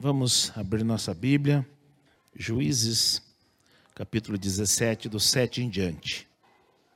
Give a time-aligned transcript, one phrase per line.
[0.00, 1.66] Vamos abrir nossa Bíblia,
[2.32, 3.20] Juízes,
[3.96, 6.24] capítulo 17, do 7 em diante.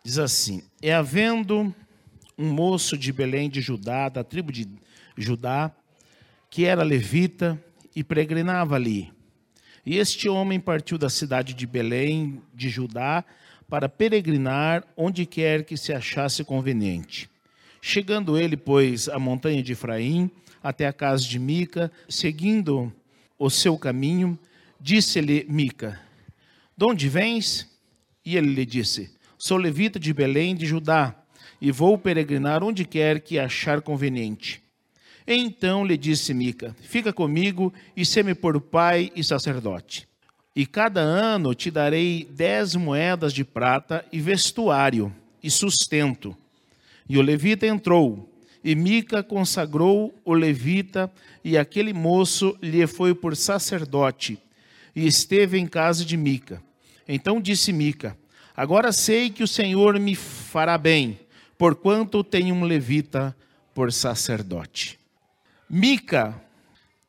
[0.04, 1.74] Diz assim: É havendo
[2.38, 4.68] um moço de Belém de Judá, da tribo de
[5.18, 5.72] Judá,
[6.48, 7.60] que era levita
[7.92, 9.12] e peregrinava ali.
[9.84, 13.24] E este homem partiu da cidade de Belém de Judá
[13.68, 17.28] para peregrinar onde quer que se achasse conveniente.
[17.80, 20.30] Chegando ele, pois, à montanha de Efraim,
[20.62, 22.92] até a casa de Mica, seguindo
[23.38, 24.38] o seu caminho,
[24.80, 26.00] disse-lhe Mica:
[26.76, 27.68] De onde vens?
[28.24, 31.14] E ele lhe disse: Sou levita de Belém de Judá,
[31.60, 34.62] e vou peregrinar onde quer que achar conveniente.
[35.26, 40.08] Então lhe disse Mica: Fica comigo e sê-me por pai e sacerdote.
[40.54, 46.36] E cada ano te darei dez moedas de prata e vestuário e sustento.
[47.08, 48.31] E o levita entrou
[48.64, 51.10] e Mica consagrou o levita,
[51.44, 54.38] e aquele moço lhe foi por sacerdote,
[54.94, 56.62] e esteve em casa de Mica.
[57.08, 58.16] Então disse Mica:
[58.56, 61.18] Agora sei que o Senhor me fará bem,
[61.58, 63.36] porquanto tenho um levita
[63.74, 64.98] por sacerdote.
[65.68, 66.40] Mica,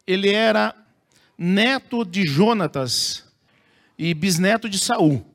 [0.07, 0.73] ele era
[1.37, 3.25] neto de Jonatas
[3.97, 5.25] e bisneto de Saul.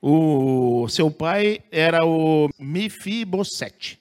[0.00, 3.98] O seu pai era o Mefibosete.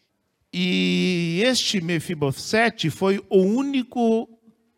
[0.60, 4.28] E este Mefibosete foi o único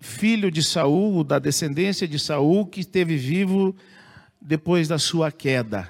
[0.02, 3.74] filho de Saul, da descendência de Saul, que esteve vivo
[4.42, 5.90] depois da sua queda.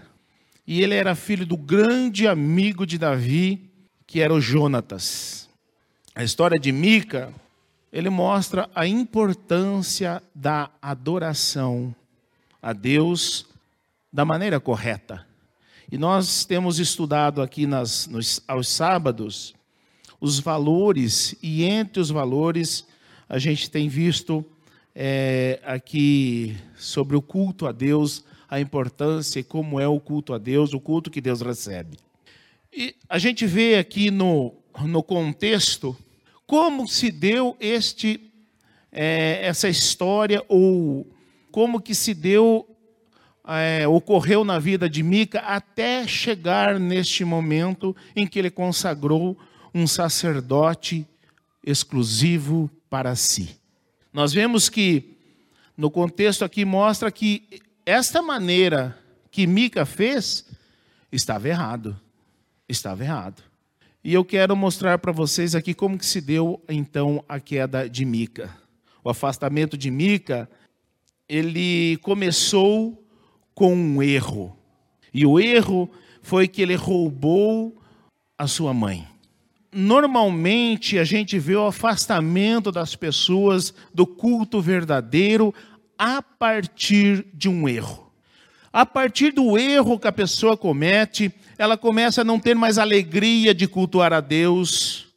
[0.67, 3.67] E ele era filho do grande amigo de Davi,
[4.05, 5.49] que era o Jonatas.
[6.13, 7.33] A história de Mica,
[7.91, 11.95] ele mostra a importância da adoração
[12.61, 13.47] a Deus
[14.13, 15.25] da maneira correta.
[15.91, 19.57] E nós temos estudado aqui nas, nos, aos sábados
[20.19, 22.85] os valores, e entre os valores,
[23.27, 24.45] a gente tem visto
[24.93, 30.37] é, aqui sobre o culto a Deus, a importância e como é o culto a
[30.37, 31.97] Deus, o culto que Deus recebe.
[32.73, 35.95] E a gente vê aqui no, no contexto
[36.45, 38.19] como se deu este,
[38.91, 41.07] é, essa história, ou
[41.51, 42.67] como que se deu,
[43.47, 49.37] é, ocorreu na vida de Mica até chegar neste momento em que ele consagrou
[49.73, 51.07] um sacerdote
[51.63, 53.55] exclusivo para si.
[54.11, 55.17] Nós vemos que,
[55.77, 58.97] no contexto aqui, mostra que esta maneira
[59.31, 60.45] que Mica fez
[61.11, 61.99] estava errado.
[62.67, 63.43] Estava errado.
[64.03, 68.05] E eu quero mostrar para vocês aqui como que se deu então a queda de
[68.05, 68.55] Mica.
[69.03, 70.49] O afastamento de Mica,
[71.27, 73.05] ele começou
[73.53, 74.57] com um erro.
[75.13, 75.89] E o erro
[76.21, 77.81] foi que ele roubou
[78.37, 79.07] a sua mãe
[79.71, 85.53] normalmente a gente vê o afastamento das pessoas do culto verdadeiro
[85.97, 88.11] a partir de um erro.
[88.71, 93.53] A partir do erro que a pessoa comete, ela começa a não ter mais alegria
[93.53, 95.07] de cultuar a Deus,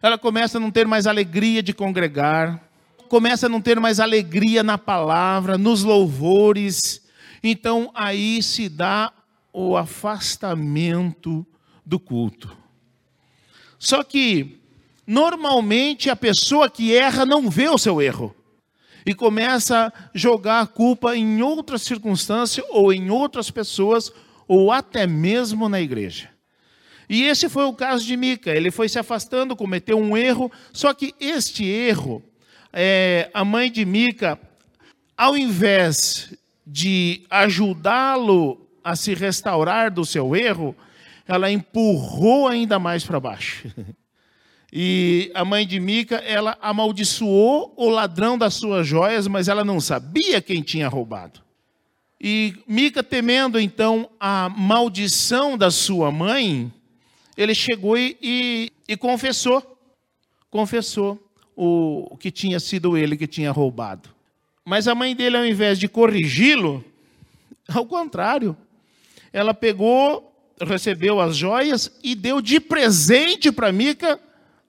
[0.00, 2.62] ela começa a não ter mais alegria de congregar,
[3.08, 7.02] começa a não ter mais alegria na palavra, nos louvores.
[7.42, 9.12] Então aí se dá
[9.52, 11.46] o afastamento
[11.84, 12.61] do culto.
[13.82, 14.60] Só que,
[15.04, 18.32] normalmente, a pessoa que erra não vê o seu erro
[19.04, 24.12] e começa a jogar a culpa em outras circunstâncias ou em outras pessoas
[24.46, 26.30] ou até mesmo na igreja.
[27.08, 28.52] E esse foi o caso de Mica.
[28.52, 32.22] Ele foi se afastando, cometeu um erro, só que este erro,
[32.72, 34.38] é, a mãe de Mica,
[35.16, 36.32] ao invés
[36.64, 40.72] de ajudá-lo a se restaurar do seu erro,
[41.26, 43.68] ela empurrou ainda mais para baixo.
[44.74, 49.78] E a mãe de Mica, ela amaldiçoou o ladrão das suas joias, mas ela não
[49.78, 51.40] sabia quem tinha roubado.
[52.18, 56.72] E Mica, temendo então a maldição da sua mãe,
[57.36, 59.78] ele chegou e, e, e confessou.
[60.50, 61.22] Confessou
[61.54, 64.08] o, que tinha sido ele que tinha roubado.
[64.64, 66.82] Mas a mãe dele, ao invés de corrigi-lo,
[67.68, 68.56] ao contrário,
[69.32, 70.31] ela pegou
[70.64, 74.20] recebeu as joias e deu de presente para Mica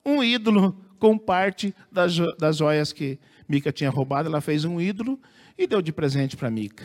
[0.04, 3.18] um ídolo com parte das, das joias que
[3.48, 4.28] Mica tinha roubado.
[4.28, 5.18] Ela fez um ídolo
[5.56, 6.84] e deu de presente para Mica.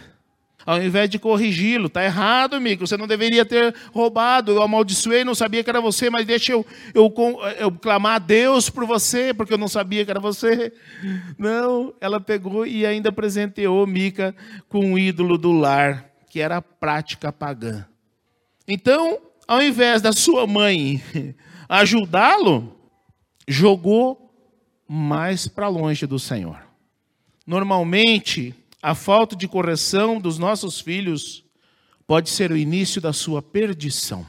[0.66, 4.52] Ao invés de corrigi-lo, está errado, Mica, você não deveria ter roubado.
[4.52, 7.12] Eu amaldiçoei, não sabia que era você, mas deixa eu, eu,
[7.58, 10.72] eu clamar a Deus por você, porque eu não sabia que era você.
[11.38, 14.36] Não, ela pegou e ainda presenteou Mica
[14.68, 17.86] com um ídolo do lar, que era a prática pagã.
[18.72, 21.04] Então, ao invés da sua mãe
[21.68, 22.78] ajudá-lo,
[23.48, 24.32] jogou
[24.88, 26.62] mais para longe do Senhor.
[27.48, 31.44] Normalmente, a falta de correção dos nossos filhos
[32.06, 34.24] pode ser o início da sua perdição.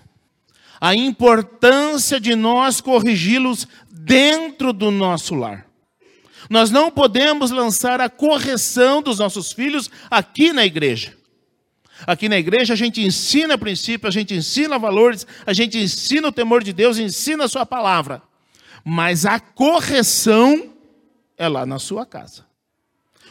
[0.81, 5.67] A importância de nós corrigi-los dentro do nosso lar.
[6.49, 11.20] Nós não podemos lançar a correção dos nossos filhos aqui na igreja.
[12.07, 16.33] Aqui na igreja a gente ensina princípios, a gente ensina valores, a gente ensina o
[16.33, 18.23] temor de Deus, ensina a sua palavra.
[18.85, 20.71] Mas a correção
[21.37, 22.45] é lá na sua casa.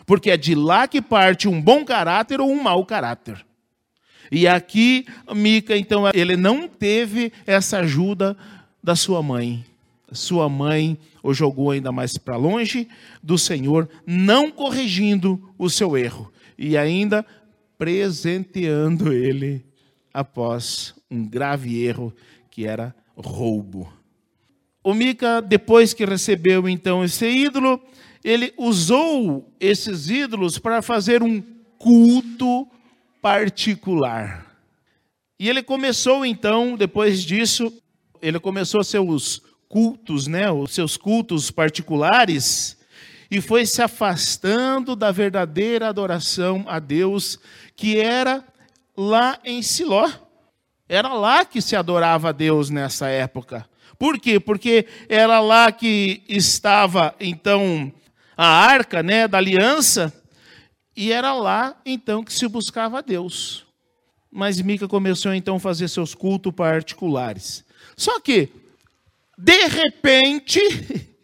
[0.06, 3.46] Porque é de lá que parte um bom caráter ou um mau caráter.
[4.32, 5.06] E aqui,
[5.36, 8.38] Mica, então, ele não teve essa ajuda
[8.84, 9.66] da sua mãe.
[10.12, 12.88] Sua mãe o jogou ainda mais para longe
[13.22, 16.32] do Senhor, não corrigindo o seu erro.
[16.58, 17.26] E ainda
[17.80, 19.66] presenteando ele
[20.14, 22.14] após um grave erro
[22.52, 23.92] que era roubo.
[24.84, 27.82] O Mica, depois que recebeu então esse ídolo,
[28.22, 31.42] ele usou esses ídolos para fazer um
[31.78, 32.68] culto
[33.22, 34.46] particular.
[35.40, 37.72] E ele começou então, depois disso,
[38.22, 42.78] ele começou seus cultos, né, os seus cultos particulares,
[43.32, 47.40] e foi se afastando da verdadeira adoração a Deus,
[47.76, 48.44] que era
[48.98, 50.10] lá em Siló.
[50.88, 53.70] Era lá que se adorava a Deus nessa época.
[54.00, 54.40] Por quê?
[54.40, 57.92] Porque era lá que estava, então,
[58.36, 60.12] a arca né, da aliança,
[60.96, 63.66] e era lá, então, que se buscava a Deus.
[64.32, 67.64] Mas Mica começou, então, a fazer seus cultos particulares.
[67.96, 68.50] Só que,
[69.38, 70.60] de repente,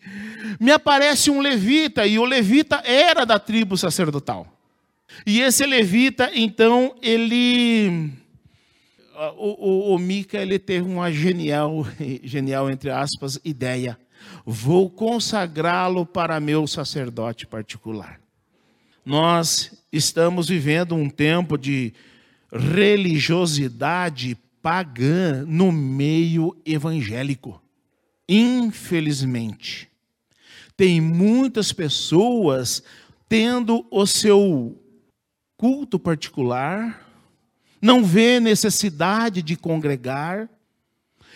[0.59, 4.47] me aparece um levita, e o levita era da tribo sacerdotal.
[5.25, 8.11] E esse levita, então, ele.
[9.37, 11.87] O, o, o Mica ele teve uma genial,
[12.23, 13.97] genial, entre aspas, ideia.
[14.45, 18.19] Vou consagrá-lo para meu sacerdote particular.
[19.05, 21.93] Nós estamos vivendo um tempo de
[22.51, 27.61] religiosidade pagã no meio evangélico.
[28.27, 29.89] Infelizmente
[30.77, 32.83] tem muitas pessoas
[33.27, 34.81] tendo o seu
[35.57, 37.07] culto particular,
[37.81, 40.49] não vê necessidade de congregar,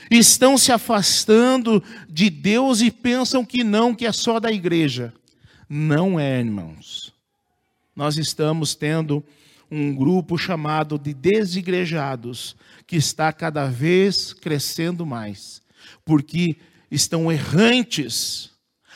[0.09, 5.13] estão se afastando de Deus e pensam que não, que é só da igreja.
[5.67, 7.13] Não é, irmãos.
[7.95, 9.23] Nós estamos tendo
[9.69, 12.55] um grupo chamado de desigrejados,
[12.87, 15.61] que está cada vez crescendo mais,
[16.03, 16.57] porque
[16.89, 18.51] estão errantes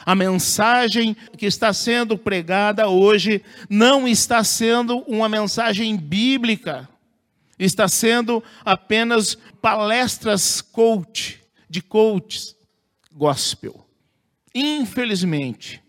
[0.05, 6.87] a mensagem que está sendo pregada hoje não está sendo uma mensagem bíblica,
[7.57, 11.39] está sendo apenas palestras coach,
[11.69, 12.55] de coaches
[13.11, 13.85] gospel.
[14.53, 15.81] Infelizmente,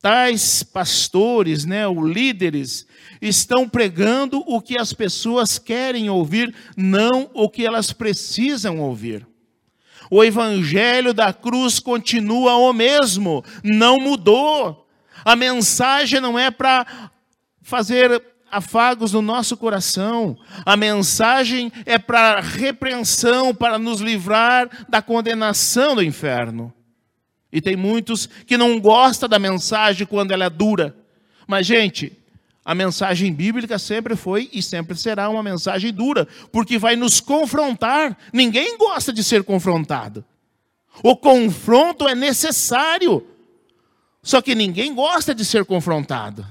[0.00, 2.86] tais pastores, né, ou líderes,
[3.20, 9.26] estão pregando o que as pessoas querem ouvir, não o que elas precisam ouvir.
[10.10, 14.86] O evangelho da cruz continua o mesmo, não mudou.
[15.24, 17.10] A mensagem não é para
[17.62, 20.36] fazer afagos no nosso coração.
[20.66, 26.72] A mensagem é para repreensão, para nos livrar da condenação do inferno.
[27.50, 30.96] E tem muitos que não gostam da mensagem quando ela é dura.
[31.46, 32.12] Mas, gente,
[32.64, 38.16] a mensagem bíblica sempre foi e sempre será uma mensagem dura, porque vai nos confrontar.
[38.32, 40.24] Ninguém gosta de ser confrontado.
[41.02, 43.26] O confronto é necessário.
[44.22, 46.46] Só que ninguém gosta de ser confrontado.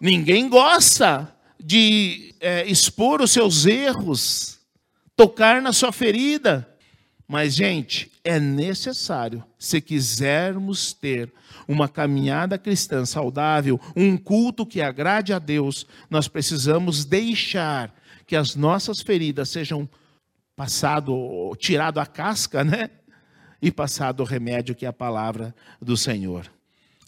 [0.00, 4.58] Ninguém gosta de é, expor os seus erros,
[5.16, 6.68] tocar na sua ferida.
[7.26, 11.32] Mas, gente, é necessário, se quisermos ter
[11.66, 17.92] uma caminhada cristã saudável, um culto que agrade a Deus, nós precisamos deixar
[18.26, 19.88] que as nossas feridas sejam
[20.54, 22.90] passado, tirado a casca, né?
[23.60, 26.50] E passado o remédio que é a palavra do Senhor.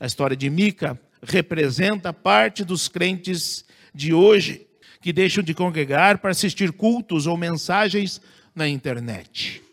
[0.00, 4.66] A história de Mica representa parte dos crentes de hoje
[5.00, 8.20] que deixam de congregar para assistir cultos ou mensagens
[8.54, 9.63] na internet.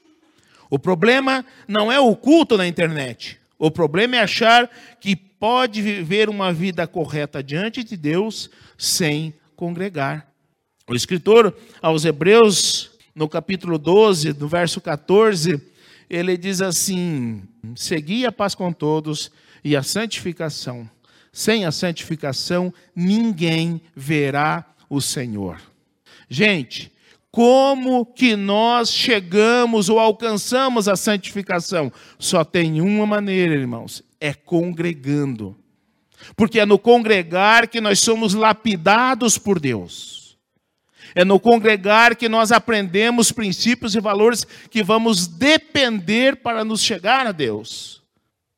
[0.72, 3.38] O problema não é o culto na internet.
[3.60, 10.26] O problema é achar que pode viver uma vida correta diante de Deus sem congregar.
[10.88, 15.62] O escritor aos Hebreus, no capítulo 12, no verso 14,
[16.10, 17.44] ele diz assim:
[17.76, 19.30] Segui a paz com todos
[19.66, 20.90] e a santificação.
[21.34, 25.62] Sem a santificação, ninguém verá o Senhor.
[26.30, 26.92] Gente,
[27.32, 31.92] como que nós chegamos ou alcançamos a santificação?
[32.20, 35.56] Só tem uma maneira, irmãos, é congregando.
[36.36, 40.38] Porque é no congregar que nós somos lapidados por Deus.
[41.16, 47.26] É no congregar que nós aprendemos princípios e valores que vamos depender para nos chegar
[47.26, 48.02] a Deus.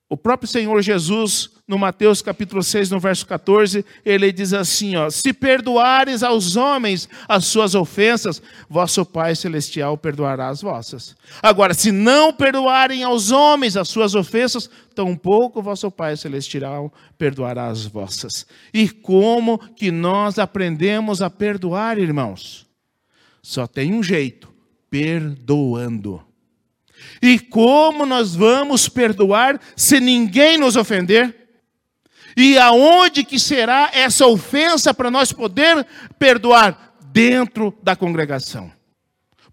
[0.09, 5.09] O próprio Senhor Jesus no Mateus capítulo 6, no verso 14, ele diz assim: ó,
[5.09, 11.15] Se perdoares aos homens as suas ofensas, vosso Pai Celestial perdoará as vossas.
[11.41, 17.85] Agora, se não perdoarem aos homens as suas ofensas, tampouco vosso Pai Celestial perdoará as
[17.85, 18.45] vossas.
[18.73, 22.67] E como que nós aprendemos a perdoar, irmãos?
[23.41, 24.53] Só tem um jeito:
[24.89, 26.21] perdoando.
[27.21, 31.42] E como nós vamos perdoar se ninguém nos ofender?
[32.35, 35.85] E aonde que será essa ofensa para nós poder
[36.17, 36.91] perdoar?
[37.11, 38.71] Dentro da congregação.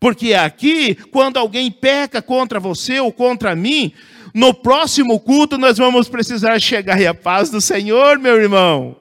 [0.01, 3.93] Porque aqui, quando alguém peca contra você ou contra mim,
[4.33, 8.97] no próximo culto nós vamos precisar chegar e a paz do Senhor, meu irmão.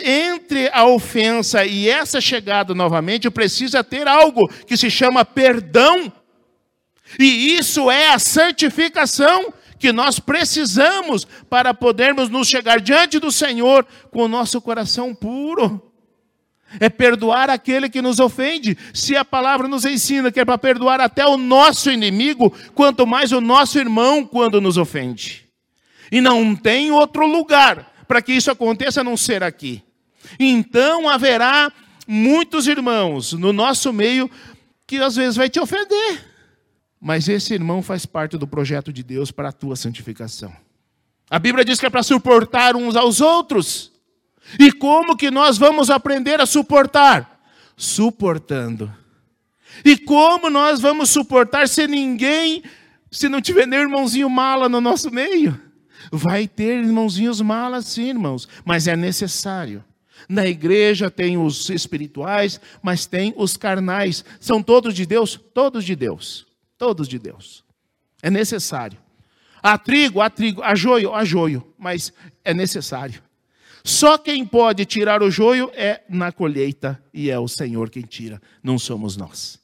[0.00, 6.12] Entre a ofensa e essa chegada novamente, precisa ter algo que se chama perdão.
[7.18, 13.86] E isso é a santificação que nós precisamos para podermos nos chegar diante do Senhor
[14.10, 15.82] com o nosso coração puro.
[16.80, 18.76] É perdoar aquele que nos ofende.
[18.92, 23.32] Se a palavra nos ensina que é para perdoar até o nosso inimigo, quanto mais
[23.32, 25.46] o nosso irmão quando nos ofende.
[26.10, 29.82] E não tem outro lugar para que isso aconteça a não ser aqui.
[30.38, 31.72] Então haverá
[32.06, 34.30] muitos irmãos no nosso meio
[34.86, 36.35] que às vezes vai te ofender.
[37.06, 40.52] Mas esse irmão faz parte do projeto de Deus para a tua santificação.
[41.30, 43.92] A Bíblia diz que é para suportar uns aos outros.
[44.58, 47.46] E como que nós vamos aprender a suportar?
[47.76, 48.92] Suportando.
[49.84, 52.64] E como nós vamos suportar se ninguém,
[53.08, 55.56] se não tiver nem irmãozinho mala no nosso meio?
[56.10, 59.84] Vai ter irmãozinhos malas sim, irmãos, mas é necessário.
[60.28, 64.24] Na igreja tem os espirituais, mas tem os carnais.
[64.40, 65.38] São todos de Deus?
[65.54, 66.46] Todos de Deus.
[66.78, 67.64] Todos de Deus.
[68.22, 68.98] É necessário.
[69.62, 72.12] Há trigo, há trigo, há joio, há joio, mas
[72.44, 73.22] é necessário.
[73.82, 78.40] Só quem pode tirar o joio é na colheita, e é o Senhor quem tira,
[78.62, 79.60] não somos nós.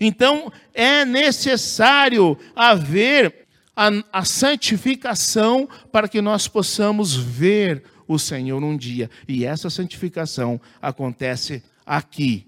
[0.00, 3.46] Então, é necessário haver
[3.76, 9.10] a, a santificação para que nós possamos ver o Senhor um dia.
[9.26, 12.46] E essa santificação acontece aqui,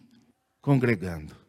[0.61, 1.40] congregando.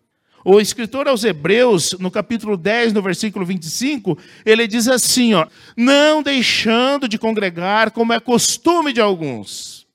[0.44, 6.24] O escritor aos Hebreus, no capítulo 10, no versículo 25, ele diz assim: ó, não
[6.24, 9.88] deixando de congregar, como é costume de alguns.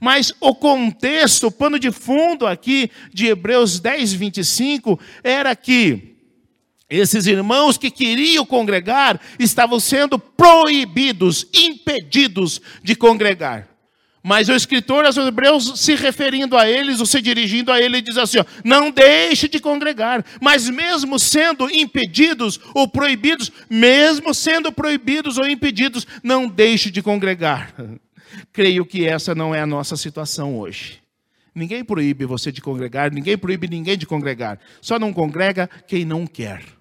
[0.00, 6.16] Mas o contexto, o pano de fundo aqui de Hebreus 10, 25, era que
[6.88, 13.75] esses irmãos que queriam congregar estavam sendo proibidos, impedidos de congregar.
[14.28, 18.16] Mas o escritor aos Hebreus, se referindo a eles, ou se dirigindo a ele, diz
[18.16, 20.24] assim: ó, não deixe de congregar.
[20.40, 27.72] Mas mesmo sendo impedidos ou proibidos, mesmo sendo proibidos ou impedidos, não deixe de congregar.
[28.52, 30.98] Creio que essa não é a nossa situação hoje.
[31.54, 34.58] Ninguém proíbe você de congregar, ninguém proíbe ninguém de congregar.
[34.80, 36.75] Só não congrega quem não quer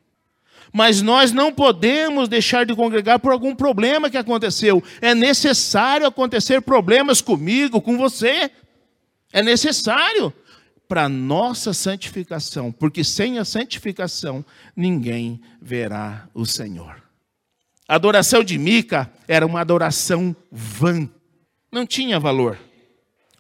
[0.75, 4.84] mas nós não podemos deixar de congregar por algum problema que aconteceu.
[5.00, 8.51] É necessário acontecer problemas comigo, com você.
[9.32, 10.34] É necessário
[10.86, 14.44] para nossa santificação, porque sem a santificação
[14.75, 17.01] ninguém verá o Senhor.
[17.88, 21.10] A adoração de Mica era uma adoração vã,
[21.72, 22.60] não tinha valor.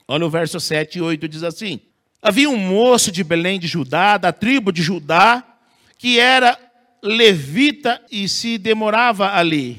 [0.07, 1.81] Olha o verso 7 e 8 diz assim:
[2.21, 5.43] Havia um moço de Belém de Judá, da tribo de Judá,
[5.97, 6.64] que era
[7.05, 9.77] levita e se demorava ali.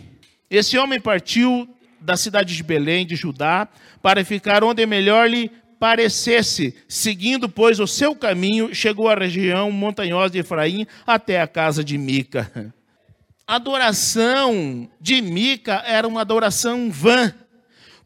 [0.48, 1.68] Esse homem partiu
[2.00, 3.68] da cidade de Belém, de Judá,
[4.00, 6.76] para ficar onde melhor lhe parecesse.
[6.88, 11.98] Seguindo, pois, o seu caminho, chegou à região montanhosa de Efraim até a casa de
[11.98, 12.72] Mica.
[13.44, 17.34] A adoração de Mica era uma adoração vã,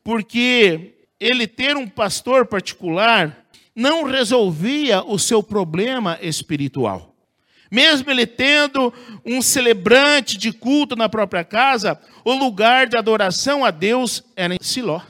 [0.03, 3.45] porque ele ter um pastor particular
[3.77, 7.10] não resolvia o seu problema espiritual.
[7.71, 8.93] Mesmo ele tendo
[9.25, 14.59] um celebrante de culto na própria casa, o lugar de adoração a Deus era em
[14.61, 15.01] Siló.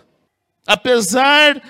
[0.66, 1.60] Apesar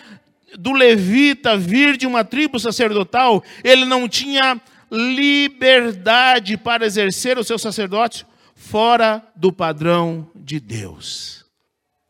[0.59, 7.59] do levita vir de uma tribo sacerdotal, ele não tinha liberdade para exercer o seu
[7.59, 11.45] sacerdócio fora do padrão de Deus,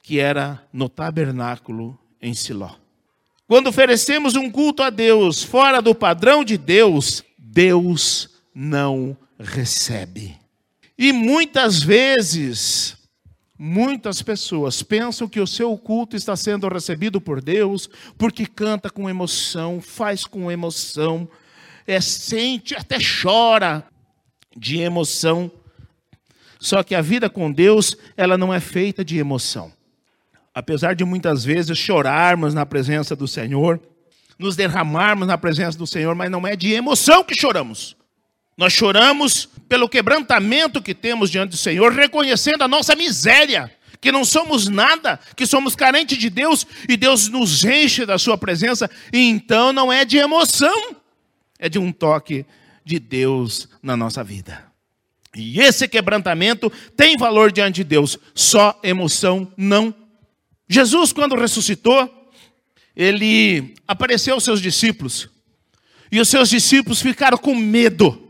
[0.03, 2.71] que era no tabernáculo em Siló.
[3.47, 10.37] Quando oferecemos um culto a Deus fora do padrão de Deus, Deus não recebe.
[10.99, 12.99] E muitas vezes
[13.63, 19.07] Muitas pessoas pensam que o seu culto está sendo recebido por Deus porque canta com
[19.07, 21.29] emoção, faz com emoção,
[21.87, 23.85] é, sente, até chora
[24.57, 25.53] de emoção.
[26.59, 29.71] Só que a vida com Deus, ela não é feita de emoção.
[30.55, 33.79] Apesar de muitas vezes chorarmos na presença do Senhor,
[34.39, 37.95] nos derramarmos na presença do Senhor, mas não é de emoção que choramos.
[38.61, 44.23] Nós choramos pelo quebrantamento que temos diante do Senhor, reconhecendo a nossa miséria, que não
[44.23, 48.91] somos nada, que somos carentes de Deus e Deus nos enche da Sua presença.
[49.11, 50.95] E então não é de emoção,
[51.59, 52.45] é de um toque
[52.85, 54.63] de Deus na nossa vida.
[55.35, 59.95] E esse quebrantamento tem valor diante de Deus, só emoção não.
[60.69, 62.31] Jesus, quando ressuscitou,
[62.95, 65.31] ele apareceu aos seus discípulos,
[66.13, 68.27] e os seus discípulos ficaram com medo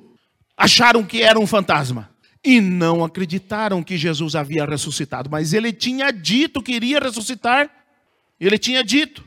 [0.61, 2.11] acharam que era um fantasma
[2.45, 7.71] e não acreditaram que Jesus havia ressuscitado, mas ele tinha dito que iria ressuscitar.
[8.39, 9.25] Ele tinha dito.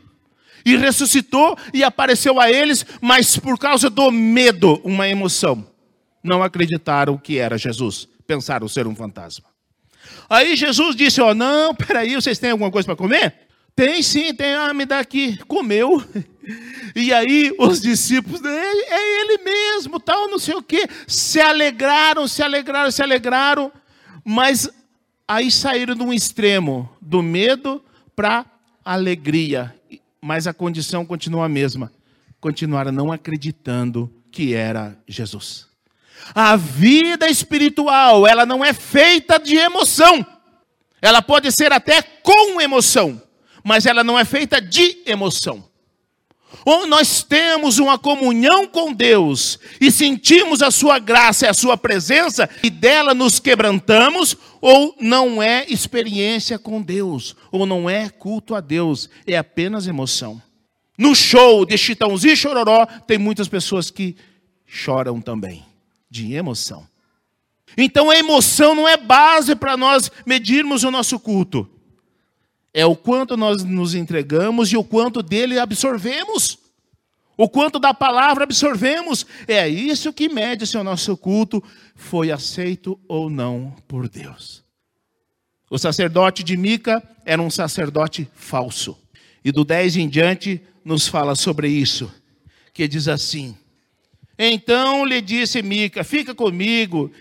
[0.64, 5.68] E ressuscitou e apareceu a eles, mas por causa do medo, uma emoção.
[6.24, 9.46] Não acreditaram que era Jesus, pensaram ser um fantasma.
[10.30, 13.34] Aí Jesus disse: Ó, oh, não, peraí, vocês têm alguma coisa para comer?
[13.76, 15.38] Tem sim, tem, ah, me dá aqui.
[15.48, 16.02] Comeu.
[16.96, 20.88] E aí os discípulos, é, é ele mesmo, tal, não sei o quê.
[21.08, 23.72] Se alegraram, se alegraram, se alegraram.
[24.24, 24.70] Mas
[25.28, 27.84] aí saíram de um extremo, do medo
[28.16, 28.46] para
[28.84, 29.76] alegria.
[30.22, 31.92] Mas a condição continua a mesma.
[32.40, 35.68] Continuaram não acreditando que era Jesus.
[36.34, 40.26] A vida espiritual, ela não é feita de emoção.
[41.02, 43.22] Ela pode ser até com emoção
[43.64, 45.64] mas ela não é feita de emoção.
[46.66, 51.78] Ou nós temos uma comunhão com Deus e sentimos a sua graça e a sua
[51.78, 58.56] presença e dela nos quebrantamos, ou não é experiência com Deus, ou não é culto
[58.56, 60.42] a Deus, é apenas emoção.
[60.98, 64.16] No show de Chitãozinho e Chororó, tem muitas pessoas que
[64.66, 65.66] choram também,
[66.10, 66.88] de emoção.
[67.76, 71.73] Então a emoção não é base para nós medirmos o nosso culto
[72.74, 76.58] é o quanto nós nos entregamos e o quanto dele absorvemos.
[77.38, 79.26] O quanto da palavra absorvemos.
[79.48, 81.64] É isso que mede se o nosso culto
[81.96, 84.64] foi aceito ou não por Deus.
[85.70, 88.98] O sacerdote de Mica era um sacerdote falso.
[89.46, 92.12] E do 10 em diante nos fala sobre isso,
[92.74, 93.56] que diz assim:
[94.38, 97.12] Então lhe disse Mica: Fica comigo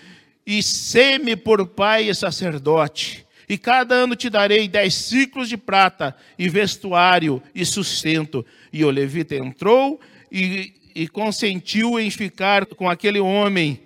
[0.46, 6.16] e seme por pai e sacerdote e cada ano te darei dez ciclos de prata,
[6.38, 8.44] e vestuário, e sustento.
[8.72, 10.00] E o levita entrou
[10.30, 13.80] e, e consentiu em ficar com aquele homem.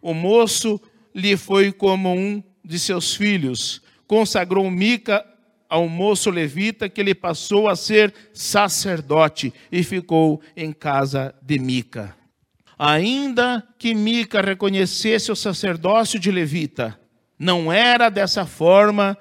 [0.00, 0.80] O moço
[1.14, 3.82] lhe foi como um de seus filhos.
[4.06, 5.26] Consagrou Mica
[5.68, 12.16] ao moço levita, que ele passou a ser sacerdote e ficou em casa de Mica.
[12.76, 16.99] Ainda que Mica reconhecesse o sacerdócio de levita,
[17.40, 19.16] não era dessa forma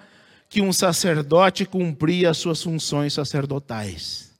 [0.49, 4.38] que um sacerdote cumpria as suas funções sacerdotais.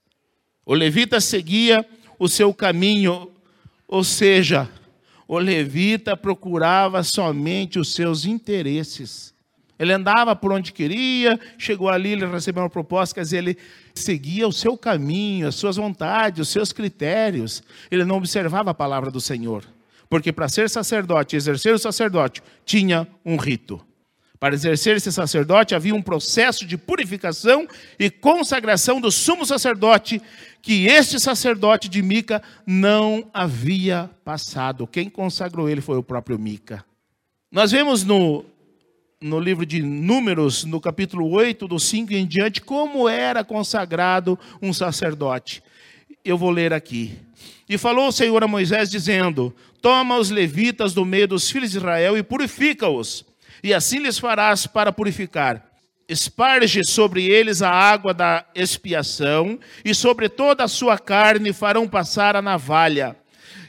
[0.66, 1.88] O levita seguia
[2.20, 3.32] o seu caminho,
[3.88, 4.70] ou seja,
[5.26, 9.34] o levita procurava somente os seus interesses.
[9.80, 13.58] Ele andava por onde queria, chegou ali, ele recebeu uma proposta, quer dizer, ele
[13.96, 17.64] seguia o seu caminho, as suas vontades, os seus critérios.
[17.90, 19.64] Ele não observava a palavra do Senhor.
[20.10, 23.80] Porque para ser sacerdote, exercer o sacerdote, tinha um rito.
[24.40, 27.68] Para exercer esse sacerdote havia um processo de purificação
[28.00, 30.22] e consagração do sumo sacerdote
[30.62, 34.88] que este sacerdote de Mica não havia passado.
[34.88, 36.86] Quem consagrou ele foi o próprio Mica.
[37.52, 38.46] Nós vemos no,
[39.22, 44.72] no livro de Números, no capítulo 8, do 5 em diante, como era consagrado um
[44.72, 45.62] sacerdote.
[46.24, 47.18] Eu vou ler aqui.
[47.68, 51.78] E falou o Senhor a Moisés, dizendo: Toma os levitas do meio dos filhos de
[51.78, 53.26] Israel e purifica-os,
[53.64, 55.66] e assim lhes farás para purificar.
[56.08, 62.36] Esparge sobre eles a água da expiação, e sobre toda a sua carne farão passar
[62.36, 63.16] a navalha,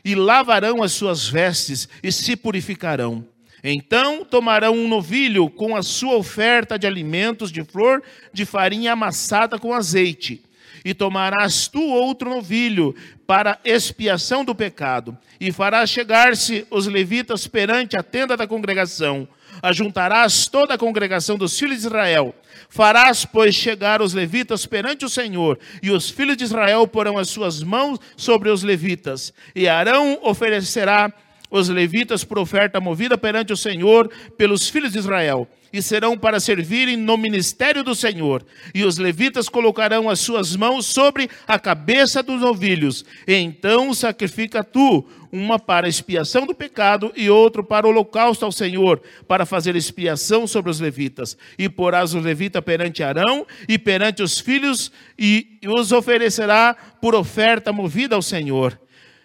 [0.05, 3.25] e lavarão as suas vestes, e se purificarão.
[3.63, 9.59] Então tomarão um novilho com a sua oferta de alimentos de flor de farinha amassada
[9.59, 10.43] com azeite
[10.85, 12.95] e tomarás tu outro novilho
[13.27, 19.29] para expiação do pecado, e farás chegar-se os levitas perante a tenda da congregação.
[19.63, 22.35] Ajuntarás toda a congregação dos filhos de Israel.
[22.69, 27.29] Farás, pois, chegar os levitas perante o Senhor, e os filhos de Israel porão as
[27.29, 29.35] suas mãos sobre os levitas.
[29.55, 31.13] E Arão oferecerá
[31.51, 36.41] os levitas por oferta movida perante o Senhor pelos filhos de Israel, e serão para
[36.41, 38.45] servirem no ministério do Senhor.
[38.75, 43.05] E os levitas colocarão as suas mãos sobre a cabeça dos novilhos.
[43.27, 48.51] E então sacrifica tu uma para expiação do pecado e outro para o holocausto ao
[48.51, 51.37] Senhor, para fazer expiação sobre os levitas.
[51.57, 57.73] E porás o levita perante Arão e perante os filhos, e os oferecerá por oferta
[57.73, 58.79] movida ao Senhor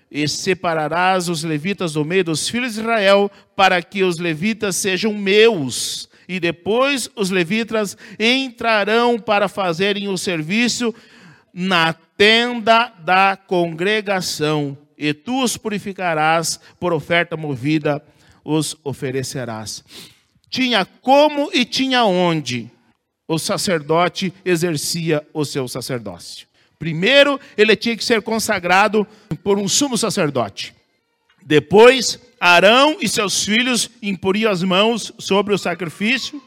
[0.10, 5.14] e separarás os levitas do meio dos filhos de Israel, para que os levitas sejam
[5.14, 6.08] meus.
[6.28, 10.94] E depois os levitas entrarão para fazerem o serviço
[11.54, 18.04] na tenda da congregação, e tu os purificarás por oferta movida,
[18.44, 19.84] os oferecerás.
[20.50, 22.70] Tinha como e tinha onde
[23.28, 26.48] o sacerdote exercia o seu sacerdócio.
[26.78, 29.08] Primeiro, ele tinha que ser consagrado
[29.44, 30.74] por um sumo sacerdote.
[31.46, 36.42] Depois, Arão e seus filhos imporiam as mãos sobre o sacrifício.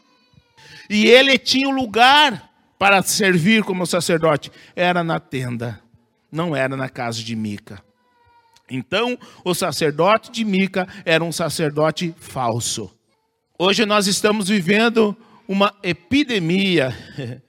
[0.91, 4.51] E ele tinha um lugar para servir como sacerdote.
[4.75, 5.81] Era na tenda,
[6.31, 7.83] não era na casa de Mica.
[8.71, 12.91] Então, o sacerdote de Mica era um sacerdote falso.
[13.59, 15.17] Hoje nós estamos vivendo
[15.49, 16.95] uma epidemia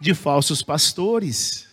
[0.00, 1.69] de falsos pastores.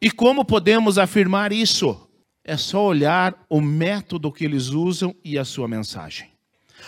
[0.00, 2.08] E como podemos afirmar isso?
[2.44, 6.28] É só olhar o método que eles usam e a sua mensagem.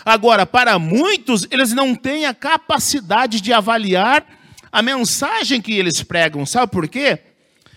[0.03, 4.25] Agora, para muitos, eles não têm a capacidade de avaliar
[4.71, 6.45] a mensagem que eles pregam.
[6.45, 7.19] Sabe por quê?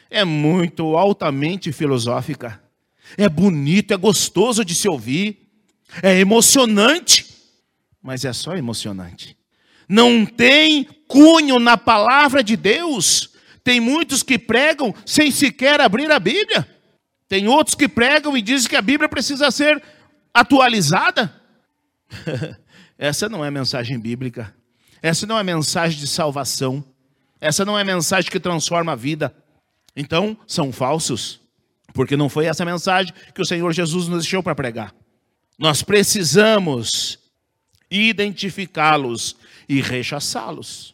[0.09, 2.62] É muito altamente filosófica.
[3.18, 5.49] É bonito, é gostoso de se ouvir.
[6.03, 7.27] É emocionante.
[8.03, 9.37] Mas é só emocionante.
[9.88, 13.34] Não tem cunho na palavra de Deus.
[13.64, 16.68] Tem muitos que pregam sem sequer abrir a Bíblia.
[17.27, 19.83] Tem outros que pregam e dizem que a Bíblia precisa ser
[20.33, 21.35] atualizada.
[22.98, 24.55] Essa não é mensagem bíblica.
[25.03, 26.85] Essa não é mensagem de salvação.
[27.40, 29.35] Essa não é mensagem que transforma a vida.
[29.96, 31.40] Então, são falsos.
[31.92, 34.94] Porque não foi essa mensagem que o Senhor Jesus nos deixou para pregar.
[35.59, 37.18] Nós precisamos
[37.90, 39.37] identificá-los
[39.68, 40.93] e rechaçá-los.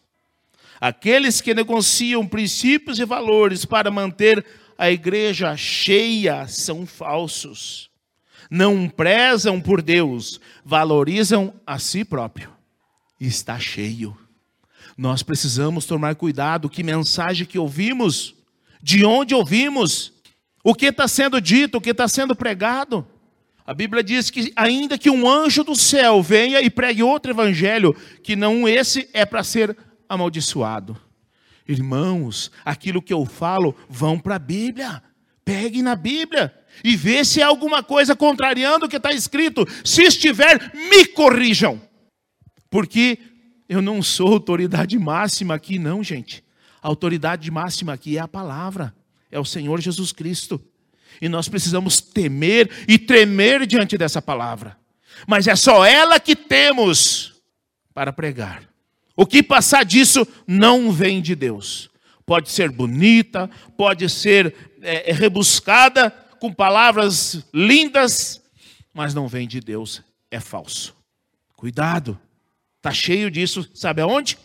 [0.80, 4.44] Aqueles que negociam princípios e valores para manter
[4.78, 7.90] a igreja cheia são falsos.
[8.50, 12.50] Não prezam por Deus, valorizam a si próprio.
[13.20, 14.16] Está cheio.
[14.96, 18.34] Nós precisamos tomar cuidado que mensagem que ouvimos,
[18.82, 20.14] de onde ouvimos,
[20.64, 23.06] o que está sendo dito, o que está sendo pregado.
[23.66, 27.94] A Bíblia diz que ainda que um anjo do céu venha e pregue outro evangelho,
[28.22, 29.76] que não esse é para ser
[30.10, 31.00] amaldiçoado.
[31.66, 35.00] Irmãos, aquilo que eu falo, vão para a Bíblia.
[35.44, 39.66] Peguem na Bíblia e vê se há alguma coisa contrariando o que está escrito.
[39.84, 41.80] Se estiver, me corrijam.
[42.68, 43.18] Porque
[43.68, 46.44] eu não sou autoridade máxima aqui, não, gente.
[46.82, 48.94] A autoridade máxima aqui é a palavra,
[49.30, 50.60] é o Senhor Jesus Cristo.
[51.20, 54.76] E nós precisamos temer e tremer diante dessa palavra.
[55.26, 57.34] Mas é só ela que temos
[57.92, 58.69] para pregar.
[59.20, 61.90] O que passar disso não vem de Deus.
[62.24, 68.40] Pode ser bonita, pode ser é, é, rebuscada, com palavras lindas,
[68.94, 70.96] mas não vem de Deus, é falso.
[71.54, 72.18] Cuidado,
[72.78, 74.38] está cheio disso, sabe aonde?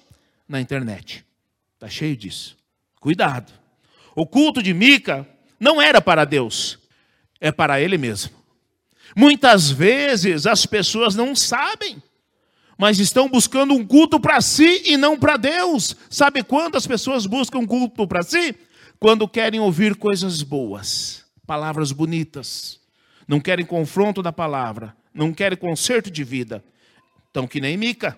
[0.46, 1.26] Na internet.
[1.76, 2.58] Está cheio disso.
[3.00, 3.54] Cuidado.
[4.14, 5.26] O culto de Mica
[5.58, 6.78] não era para Deus,
[7.40, 8.36] é para ele mesmo.
[9.16, 12.04] Muitas vezes as pessoas não sabem
[12.78, 15.96] mas estão buscando um culto para si e não para Deus.
[16.10, 18.56] Sabe quando as pessoas buscam culto para si?
[19.00, 22.80] Quando querem ouvir coisas boas, palavras bonitas.
[23.28, 26.64] Não querem confronto da palavra, não querem conserto de vida.
[27.32, 28.18] Então, que nem Mica,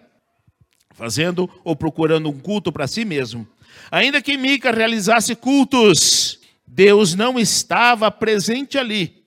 [0.91, 3.47] fazendo ou procurando um culto para si mesmo.
[3.91, 9.23] Ainda que Mica realizasse cultos, Deus não estava presente ali,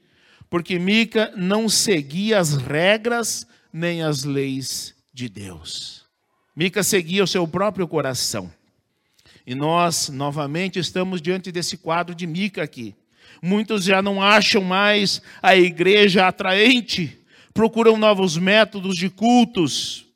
[0.51, 6.05] porque Mica não seguia as regras nem as leis de Deus.
[6.55, 8.53] Mica seguia o seu próprio coração.
[9.47, 12.95] E nós, novamente, estamos diante desse quadro de Mica aqui.
[13.43, 17.19] Muitos já não acham mais a igreja atraente,
[17.55, 20.07] procuram novos métodos de cultos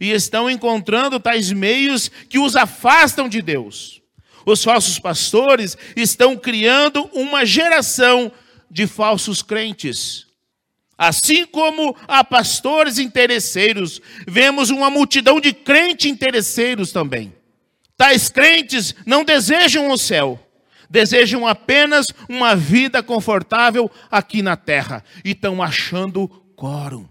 [0.00, 4.02] e estão encontrando tais meios que os afastam de Deus.
[4.44, 8.30] Os falsos pastores estão criando uma geração
[8.70, 10.25] de falsos crentes
[10.98, 17.34] Assim como há pastores interesseiros, vemos uma multidão de crentes interesseiros também.
[17.96, 20.40] Tais crentes não desejam o céu,
[20.88, 27.06] desejam apenas uma vida confortável aqui na terra e estão achando quórum,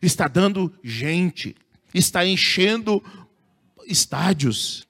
[0.00, 1.56] está dando gente,
[1.92, 3.02] está enchendo
[3.86, 4.86] estádios,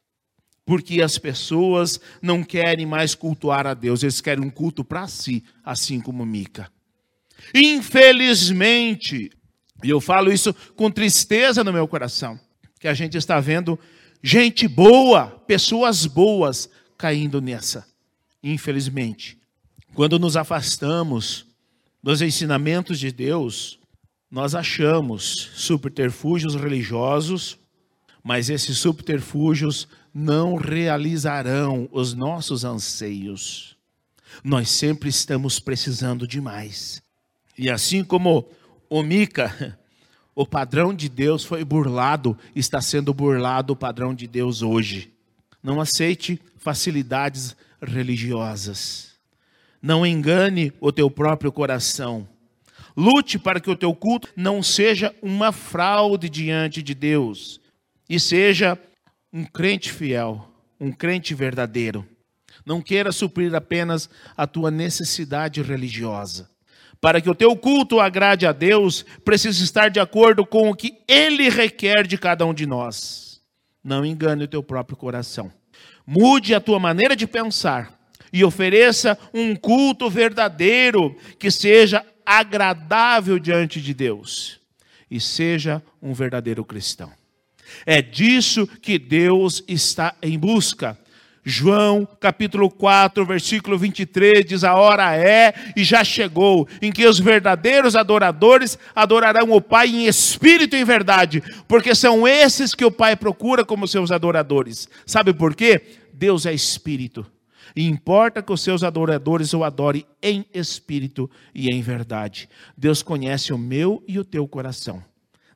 [0.66, 5.42] porque as pessoas não querem mais cultuar a Deus, eles querem um culto para si,
[5.64, 6.70] assim como Mica.
[7.54, 9.30] Infelizmente,
[9.82, 12.38] e eu falo isso com tristeza no meu coração,
[12.80, 13.78] que a gente está vendo
[14.22, 17.86] gente boa, pessoas boas caindo nessa.
[18.42, 19.38] Infelizmente,
[19.94, 21.46] quando nos afastamos
[22.02, 23.78] dos ensinamentos de Deus,
[24.30, 27.58] nós achamos subterfúgios religiosos,
[28.22, 33.76] mas esses subterfúgios não realizarão os nossos anseios.
[34.44, 37.00] Nós sempre estamos precisando de mais.
[37.58, 38.48] E assim como
[38.88, 39.76] o Mica,
[40.32, 45.12] o padrão de Deus foi burlado, está sendo burlado o padrão de Deus hoje.
[45.60, 49.14] Não aceite facilidades religiosas.
[49.82, 52.28] Não engane o teu próprio coração.
[52.96, 57.60] Lute para que o teu culto não seja uma fraude diante de Deus
[58.08, 58.78] e seja
[59.32, 60.48] um crente fiel,
[60.80, 62.06] um crente verdadeiro.
[62.64, 66.48] Não queira suprir apenas a tua necessidade religiosa.
[67.00, 70.98] Para que o teu culto agrade a Deus, precisa estar de acordo com o que
[71.06, 73.40] Ele requer de cada um de nós.
[73.82, 75.52] Não engane o teu próprio coração.
[76.06, 77.98] Mude a tua maneira de pensar
[78.32, 84.60] e ofereça um culto verdadeiro que seja agradável diante de Deus
[85.10, 87.10] e seja um verdadeiro cristão.
[87.84, 90.98] É disso que Deus está em busca.
[91.48, 97.18] João capítulo 4, versículo 23 diz: A hora é e já chegou, em que os
[97.18, 102.90] verdadeiros adoradores adorarão o Pai em espírito e em verdade, porque são esses que o
[102.90, 104.90] Pai procura como seus adoradores.
[105.06, 105.80] Sabe por quê?
[106.12, 107.24] Deus é espírito.
[107.74, 112.46] E importa que os seus adoradores o adorem em espírito e em verdade.
[112.76, 115.02] Deus conhece o meu e o teu coração.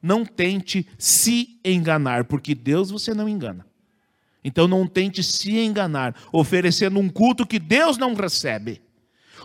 [0.00, 3.66] Não tente se enganar, porque Deus você não engana.
[4.44, 8.83] Então não tente se enganar, oferecendo um culto que Deus não recebe.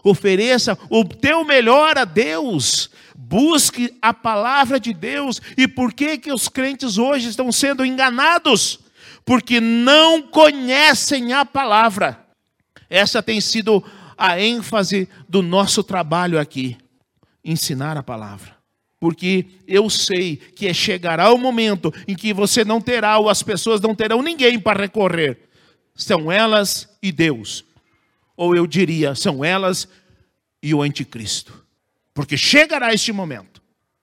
[0.03, 2.89] Ofereça o teu melhor a Deus.
[3.15, 5.41] Busque a palavra de Deus.
[5.55, 8.79] E por que que os crentes hoje estão sendo enganados?
[9.25, 12.25] Porque não conhecem a palavra.
[12.89, 13.83] Essa tem sido
[14.17, 16.77] a ênfase do nosso trabalho aqui,
[17.43, 18.56] ensinar a palavra
[18.99, 23.79] porque eu sei que chegará o momento em que você não terá, ou as pessoas
[23.79, 25.49] não terão ninguém para recorrer.
[25.95, 27.63] São elas e Deus.
[28.35, 29.87] Ou eu diria, são elas
[30.61, 31.65] e o anticristo.
[32.13, 33.61] Porque chegará este momento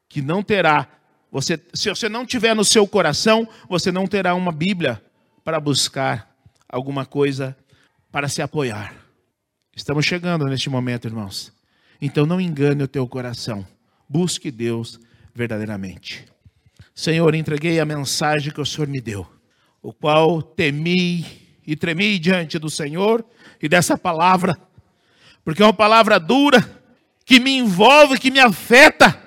[0.09, 0.89] que não terá,
[1.31, 5.03] você, se você não tiver no seu coração, você não terá uma Bíblia
[5.43, 6.33] para buscar
[6.69, 7.57] alguma coisa
[8.13, 8.95] para se apoiar.
[9.75, 11.53] Estamos chegando neste momento, irmãos.
[12.01, 13.67] Então não engane o teu coração
[14.15, 15.01] Busque Deus
[15.35, 16.25] verdadeiramente.
[16.95, 19.27] Senhor, entreguei a mensagem que o Senhor me deu,
[19.83, 21.27] o qual temi
[21.67, 23.25] e tremi diante do Senhor
[23.61, 24.57] e dessa palavra,
[25.45, 26.65] porque é uma palavra dura
[27.27, 29.21] que me envolve, que me afeta,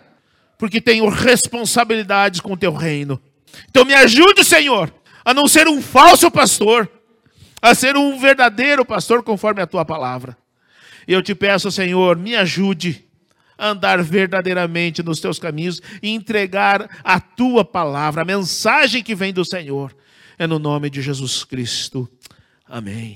[0.57, 3.21] porque tenho responsabilidades com o teu reino.
[3.69, 4.89] Então me ajude, Senhor,
[5.25, 6.89] a não ser um falso pastor,
[7.61, 10.37] a ser um verdadeiro pastor conforme a tua palavra.
[11.05, 13.05] E eu te peço, Senhor, me ajude
[13.57, 19.45] andar verdadeiramente nos teus caminhos e entregar a tua palavra, a mensagem que vem do
[19.45, 19.95] Senhor.
[20.37, 22.07] É no nome de Jesus Cristo.
[22.67, 23.15] Amém.